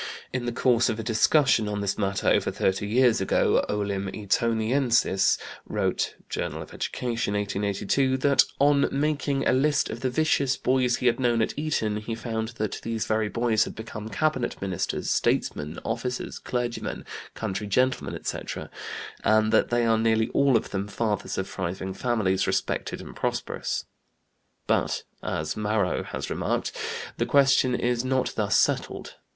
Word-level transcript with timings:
In 0.33 0.47
the 0.47 0.51
course 0.51 0.89
of 0.89 0.99
a 0.99 1.03
discussion 1.03 1.67
on 1.67 1.79
this 1.81 1.95
matter 1.95 2.27
over 2.27 2.49
thirty 2.49 2.87
years 2.87 3.21
ago, 3.21 3.63
"Olim 3.69 4.07
Etoniensis" 4.07 5.37
wrote 5.67 6.15
(Journal 6.27 6.63
of 6.63 6.73
Education, 6.73 7.35
1882, 7.35 8.01
p. 8.09 8.13
85) 8.13 8.19
that, 8.21 8.43
on 8.57 8.89
making 8.91 9.47
a 9.47 9.51
list 9.53 9.91
of 9.91 9.99
the 9.99 10.09
vicious 10.09 10.57
boys 10.57 10.95
he 10.95 11.05
had 11.05 11.19
known 11.19 11.39
at 11.43 11.53
Eton, 11.55 11.97
he 11.97 12.15
found 12.15 12.47
that 12.57 12.79
"these 12.81 13.05
very 13.05 13.29
boys 13.29 13.65
had 13.65 13.75
become 13.75 14.09
cabinet 14.09 14.59
ministers, 14.59 15.11
statesmen, 15.11 15.79
officers, 15.85 16.39
clergymen, 16.39 17.05
country 17.35 17.67
gentlemen, 17.67 18.15
etc., 18.15 18.71
and 19.23 19.53
that 19.53 19.69
they 19.69 19.85
are 19.85 19.99
nearly 19.99 20.29
all 20.29 20.57
of 20.57 20.71
them 20.71 20.87
fathers 20.87 21.37
of 21.37 21.47
thriving 21.47 21.93
families, 21.93 22.47
respected 22.47 23.01
and 23.01 23.15
prosperous." 23.15 23.85
But, 24.65 25.03
as 25.21 25.55
Marro 25.55 26.01
has 26.05 26.31
remarked, 26.31 26.71
the 27.17 27.27
question 27.27 27.75
is 27.75 28.03
not 28.03 28.33
thus 28.35 28.57
settled. 28.57 29.17